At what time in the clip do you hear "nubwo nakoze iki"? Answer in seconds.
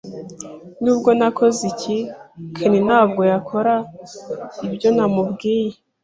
0.83-1.97